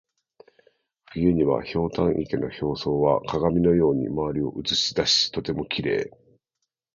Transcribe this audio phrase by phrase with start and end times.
[1.13, 6.37] 冬には、ひょうたん池の表層は鏡のように周りを写し出しとてもきれい。